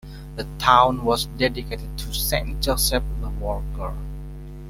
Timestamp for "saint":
2.11-2.59